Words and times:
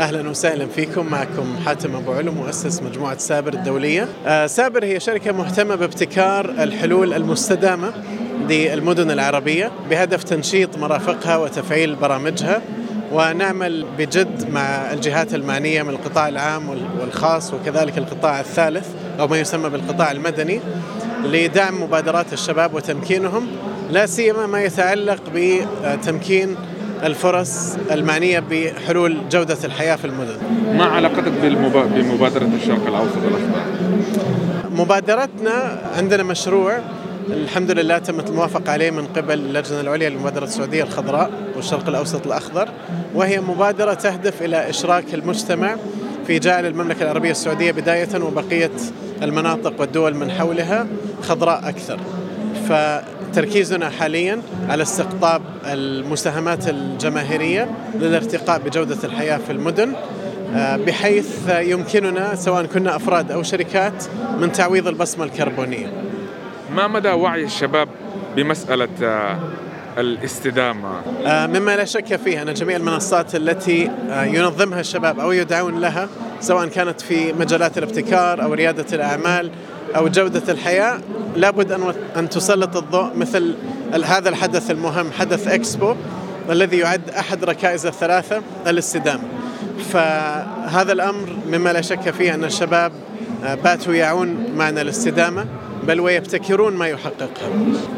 أهلا 0.00 0.30
وسهلا 0.30 0.66
فيكم 0.66 1.06
معكم 1.06 1.56
حاتم 1.66 1.96
أبو 1.96 2.12
علم 2.12 2.34
مؤسس 2.34 2.82
مجموعة 2.82 3.18
سابر 3.18 3.54
الدولية. 3.54 4.08
آه، 4.26 4.46
سابر 4.46 4.84
هي 4.84 5.00
شركة 5.00 5.32
مهتمة 5.32 5.74
بابتكار 5.74 6.50
الحلول 6.50 7.14
المستدامة 7.14 7.92
للمدن 8.48 9.10
العربية 9.10 9.72
بهدف 9.90 10.22
تنشيط 10.24 10.78
مرافقها 10.78 11.36
وتفعيل 11.36 11.94
برامجها 11.94 12.62
ونعمل 13.12 13.86
بجد 13.98 14.50
مع 14.50 14.92
الجهات 14.92 15.34
المعنية 15.34 15.82
من 15.82 15.90
القطاع 15.90 16.28
العام 16.28 16.68
والخاص 17.00 17.54
وكذلك 17.54 17.98
القطاع 17.98 18.40
الثالث 18.40 18.88
أو 19.20 19.28
ما 19.28 19.38
يسمى 19.40 19.70
بالقطاع 19.70 20.10
المدني 20.10 20.60
لدعم 21.24 21.82
مبادرات 21.82 22.32
الشباب 22.32 22.74
وتمكينهم 22.74 23.46
لا 23.90 24.06
سيما 24.06 24.46
ما 24.46 24.62
يتعلق 24.62 25.22
بتمكين 25.34 26.56
الفرص 27.04 27.76
المعنية 27.90 28.40
بحلول 28.50 29.18
جودة 29.30 29.58
الحياة 29.64 29.96
في 29.96 30.04
المدن 30.04 30.36
ما 30.74 30.84
علاقتك 30.84 31.32
بمبادرة 31.94 32.48
الشرق 32.62 32.86
الأوسط 32.86 33.16
الأخضر؟ 33.16 33.62
مبادرتنا 34.70 35.80
عندنا 35.96 36.22
مشروع 36.22 36.78
الحمد 37.28 37.70
لله 37.70 37.98
تمت 37.98 38.30
الموافقة 38.30 38.72
عليه 38.72 38.90
من 38.90 39.06
قبل 39.06 39.34
اللجنة 39.34 39.80
العليا 39.80 40.10
للمبادرة 40.10 40.44
السعودية 40.44 40.82
الخضراء 40.82 41.30
والشرق 41.56 41.88
الأوسط 41.88 42.26
الأخضر 42.26 42.68
وهي 43.14 43.40
مبادرة 43.40 43.94
تهدف 43.94 44.42
إلى 44.42 44.70
إشراك 44.70 45.14
المجتمع 45.14 45.76
في 46.26 46.38
جعل 46.38 46.66
المملكة 46.66 47.02
العربية 47.02 47.30
السعودية 47.30 47.72
بداية 47.72 48.22
وبقية 48.22 48.70
المناطق 49.22 49.80
والدول 49.80 50.14
من 50.14 50.30
حولها 50.30 50.86
خضراء 51.22 51.68
أكثر 51.68 51.98
فتركيزنا 52.70 53.90
حاليا 53.90 54.42
على 54.68 54.82
استقطاب 54.82 55.42
المساهمات 55.66 56.68
الجماهيرية 56.68 57.70
للارتقاء 57.94 58.58
بجودة 58.58 58.98
الحياة 59.04 59.36
في 59.36 59.52
المدن 59.52 59.92
آه، 60.54 60.76
بحيث 60.76 61.48
يمكننا 61.48 62.34
سواء 62.34 62.66
كنا 62.66 62.96
أفراد 62.96 63.32
أو 63.32 63.42
شركات 63.42 64.04
من 64.38 64.52
تعويض 64.52 64.88
البصمة 64.88 65.24
الكربونية. 65.24 65.92
ما 66.72 66.88
مدى 66.88 67.08
وعي 67.08 67.44
الشباب 67.44 67.88
بمسألة 68.36 68.88
آه، 69.02 69.38
الاستدامة؟ 69.98 71.00
آه، 71.26 71.46
مما 71.46 71.76
لا 71.76 71.84
شك 71.84 72.16
فيه 72.16 72.42
أن 72.42 72.54
جميع 72.54 72.76
المنصات 72.76 73.34
التي 73.34 73.90
ينظمها 74.10 74.80
الشباب 74.80 75.20
أو 75.20 75.32
يدعون 75.32 75.80
لها 75.80 76.08
سواء 76.40 76.66
كانت 76.66 77.00
في 77.00 77.32
مجالات 77.32 77.78
الابتكار 77.78 78.42
أو 78.42 78.54
ريادة 78.54 78.86
الأعمال 78.92 79.50
أو 79.96 80.08
جودة 80.08 80.52
الحياة 80.52 80.98
لابد 81.36 81.72
أن 81.72 81.94
أن 82.16 82.28
تسلط 82.28 82.76
الضوء 82.76 83.16
مثل 83.16 83.54
هذا 84.04 84.28
الحدث 84.28 84.70
المهم 84.70 85.12
حدث 85.12 85.48
إكسبو 85.48 85.94
الذي 86.50 86.78
يعد 86.78 87.10
أحد 87.10 87.44
ركائز 87.44 87.86
الثلاثة 87.86 88.42
الاستدامة. 88.66 89.22
فهذا 89.92 90.92
الأمر 90.92 91.28
مما 91.46 91.72
لا 91.72 91.80
شك 91.80 92.10
فيه 92.10 92.34
أن 92.34 92.44
الشباب 92.44 92.92
آه، 93.44 93.54
باتوا 93.54 93.94
يعون 93.94 94.46
معنى 94.56 94.80
الاستدامة. 94.80 95.46
بل 95.86 96.00
ويبتكرون 96.00 96.76
ما 96.76 96.86
يحققها. 96.86 97.48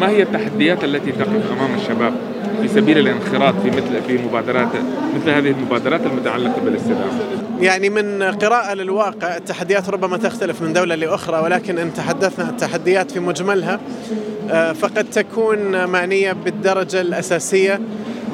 ما 0.00 0.08
هي 0.08 0.22
التحديات 0.22 0.84
التي 0.84 1.12
تقف 1.12 1.52
أمام 1.52 1.74
الشباب 1.74 2.14
في 2.62 2.68
سبيل 2.68 2.98
الانخراط 2.98 3.54
في 3.62 3.70
مثل 3.70 4.02
في 4.06 4.18
مبادرات 4.18 4.68
مثل 5.16 5.30
هذه 5.30 5.50
المبادرات 5.50 6.00
المتعلقة 6.06 6.60
بالاستدامة؟ 6.64 7.44
يعني 7.60 7.90
من 7.90 8.22
قراءة 8.22 8.74
للواقع 8.74 9.36
التحديات 9.36 9.88
ربما 9.88 10.16
تختلف 10.16 10.62
من 10.62 10.72
دولة 10.72 10.94
لأخرى 10.94 11.38
ولكن 11.38 11.78
إن 11.78 11.94
تحدثنا 11.94 12.50
التحديات 12.50 13.10
في 13.10 13.20
مجملها 13.20 13.80
آه، 14.50 14.72
فقد 14.72 15.04
تكون 15.04 15.84
معنية 15.84 16.32
بالدرجة 16.32 17.00
الأساسية 17.00 17.80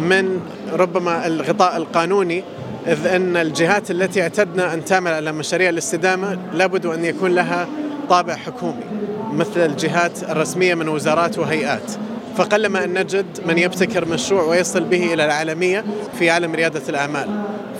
من 0.00 0.40
ربما 0.72 1.26
الغطاء 1.26 1.76
القانوني 1.76 2.42
إذ 2.86 3.06
أن 3.06 3.36
الجهات 3.36 3.90
التي 3.90 4.22
اعتدنا 4.22 4.74
أن 4.74 4.84
تعمل 4.84 5.12
على 5.12 5.32
مشاريع 5.32 5.68
الاستدامة 5.68 6.38
لابد 6.52 6.86
أن 6.86 7.04
يكون 7.04 7.30
لها 7.34 7.68
طابع 8.08 8.34
حكومي. 8.34 8.99
مثل 9.32 9.60
الجهات 9.60 10.22
الرسمية 10.30 10.74
من 10.74 10.88
وزارات 10.88 11.38
وهيئات. 11.38 11.92
فقلما 12.36 12.84
أن 12.84 12.98
نجد 12.98 13.26
من 13.46 13.58
يبتكر 13.58 14.08
مشروع 14.08 14.42
ويصل 14.42 14.84
به 14.84 15.14
إلى 15.14 15.24
العالمية 15.24 15.84
في 16.18 16.30
عالم 16.30 16.54
ريادة 16.54 16.82
الأعمال. 16.88 17.28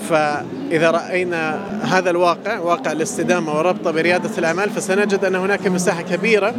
فإذا 0.09 0.91
رأينا 0.91 1.61
هذا 1.83 2.11
الواقع 2.11 2.59
واقع 2.59 2.93
الاستدامة 2.93 3.59
وربطه 3.59 3.91
بريادة 3.91 4.31
الأعمال 4.39 4.71
فسنجد 4.71 5.25
أن 5.25 5.35
هناك 5.35 5.67
مساحة 5.67 6.03
كبيرة 6.03 6.55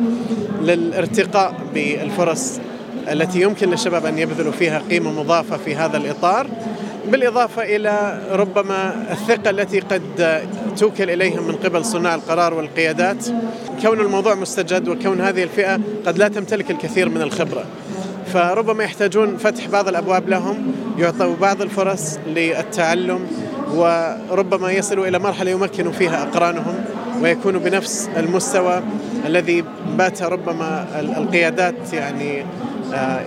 للارتقاء 0.61 1.53
بالفرص 1.73 2.59
التي 3.11 3.41
يمكن 3.41 3.69
للشباب 3.69 4.05
أن 4.05 4.17
يبذلوا 4.17 4.51
فيها 4.51 4.81
قيمة 4.89 5.11
مضافة 5.11 5.57
في 5.57 5.75
هذا 5.75 5.97
الإطار. 5.97 6.47
بالإضافة 7.07 7.63
إلى 7.63 8.22
ربما 8.31 9.06
الثقة 9.12 9.50
التي 9.50 9.79
قد 9.79 10.01
توكل 10.78 11.09
إليهم 11.09 11.47
من 11.47 11.56
قبل 11.56 11.85
صناع 11.85 12.16
القرار 12.16 12.53
والقيادات 12.53 13.25
كون 13.81 14.00
الموضوع 14.00 14.35
مستجد 14.35 14.88
وكون 14.88 15.22
هذه 15.22 15.44
الفئة 15.44 15.79
قد 16.06 16.17
لا 16.17 16.28
تمتلك 16.28 16.72
الكثير 16.72 17.09
من 17.09 17.22
الخبرة. 17.22 17.66
فربما 18.34 18.84
يحتاجون 18.84 19.38
فتح 19.38 19.67
بعض 19.67 19.88
الأبواب 19.88 20.29
لهم 20.29 20.72
يعطوا 20.97 21.35
بعض 21.35 21.61
الفرص 21.61 22.19
للتعلم 22.28 23.28
وربما 23.73 24.72
يصلوا 24.72 25.07
إلى 25.07 25.19
مرحلة 25.19 25.51
يمكنوا 25.51 25.91
فيها 25.91 26.23
أقرانهم 26.23 26.85
ويكونوا 27.22 27.59
بنفس 27.59 28.09
المستوى 28.17 28.81
الذي 29.25 29.63
بات 29.97 30.23
ربما 30.23 30.88
القيادات 31.17 31.94
يعني 31.94 32.45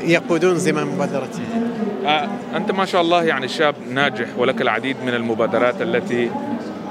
يقودون 0.04 0.56
زمام 0.56 0.94
مبادرتهم 0.94 1.74
آه، 2.06 2.28
أنت 2.56 2.70
ما 2.70 2.84
شاء 2.84 3.00
الله 3.00 3.24
يعني 3.24 3.48
شاب 3.48 3.74
ناجح 3.90 4.26
ولك 4.38 4.62
العديد 4.62 4.96
من 5.06 5.14
المبادرات 5.14 5.82
التي 5.82 6.30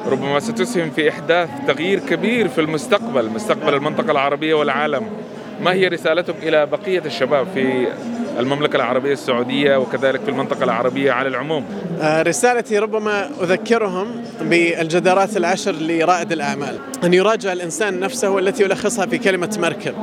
ربما 0.07 0.39
ستسهم 0.39 0.89
في 0.89 1.09
إحداث 1.09 1.49
تغيير 1.67 1.99
كبير 1.99 2.47
في 2.47 2.61
المستقبل 2.61 3.29
مستقبل 3.29 3.73
المنطقة 3.73 4.11
العربية 4.11 4.53
والعالم. 4.53 5.03
ما 5.61 5.73
هي 5.73 5.87
رسالتك 5.87 6.35
إلى 6.43 6.65
بقية 6.65 7.01
الشباب 7.05 7.47
في 7.53 7.87
المملكة 8.39 8.75
العربية 8.75 9.13
السعودية 9.13 9.77
وكذلك 9.77 10.21
في 10.21 10.29
المنطقة 10.29 10.63
العربية 10.63 11.11
على 11.11 11.27
العموم؟ 11.27 11.65
آه، 12.01 12.21
رسالتي 12.21 12.79
ربما 12.79 13.29
أذكرهم 13.41 14.07
بالجدارات 14.41 15.37
العشر 15.37 15.71
لرائد 15.71 16.31
الأعمال 16.31 16.79
أن 17.03 17.13
يراجع 17.13 17.53
الإنسان 17.53 17.99
نفسه 17.99 18.29
والتي 18.29 18.63
يلخصها 18.63 19.05
في 19.05 19.17
كلمة 19.17 19.57
مركب. 19.61 19.93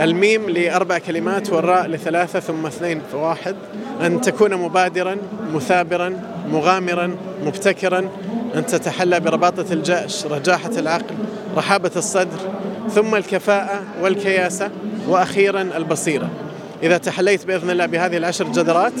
الميم 0.00 0.50
لأربع 0.50 0.98
كلمات 0.98 1.50
والراء 1.50 1.86
لثلاثة 1.86 2.40
ثم 2.40 2.66
اثنين 2.66 3.00
فواحد 3.12 3.56
أن 4.00 4.20
تكون 4.20 4.54
مبادرا 4.54 5.16
مثابرا 5.54 6.20
مغامرا 6.50 7.16
مبتكرا. 7.44 8.08
أن 8.54 8.66
تتحلى 8.66 9.20
برباطة 9.20 9.72
الجأش 9.72 10.26
رجاحة 10.26 10.70
العقل 10.78 11.14
رحابة 11.56 11.90
الصدر 11.96 12.38
ثم 12.90 13.14
الكفاءة 13.14 13.82
والكياسة 14.02 14.70
وأخيرا 15.08 15.62
البصيرة. 15.62 16.30
إذا 16.82 16.98
تحليت 16.98 17.46
بإذن 17.46 17.70
الله 17.70 17.86
بهذه 17.86 18.16
العشر 18.16 18.44
جدرات 18.44 18.92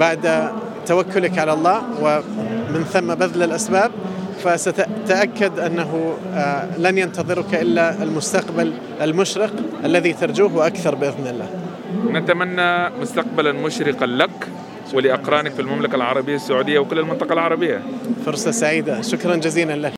بعد 0.00 0.50
توكلك 0.86 1.38
على 1.38 1.52
الله 1.52 1.82
ومن 2.02 2.84
ثم 2.92 3.14
بذل 3.14 3.42
الأسباب 3.42 3.90
فستتأكد 4.44 5.58
أنه 5.58 6.14
آه، 6.34 6.78
لن 6.78 6.98
ينتظرك 6.98 7.54
إلا 7.54 8.02
المستقبل 8.02 8.72
المشرق 9.02 9.52
الذي 9.84 10.12
ترجوه 10.12 10.56
وأكثر 10.56 10.94
بإذن 10.94 11.26
الله. 11.26 11.46
نتمنى 12.20 12.90
مستقبلا 13.00 13.52
مشرقا 13.52 14.06
لك 14.06 14.48
ولأقرانك 14.94 15.52
في 15.52 15.62
المملكة 15.62 15.96
العربية 15.96 16.36
السعودية 16.36 16.78
وكل 16.78 16.98
المنطقة 16.98 17.32
العربية. 17.32 17.82
فرصة 18.26 18.50
سعيدة. 18.50 19.00
شكرا 19.02 19.36
جزيلا 19.36 19.72
لك. 19.76 19.86